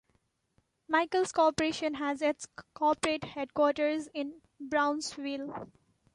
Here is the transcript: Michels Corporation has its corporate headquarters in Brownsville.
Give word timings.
Michels 0.87 1.31
Corporation 1.31 1.93
has 1.93 2.23
its 2.23 2.47
corporate 2.73 3.23
headquarters 3.23 4.09
in 4.15 4.41
Brownsville. 4.59 5.69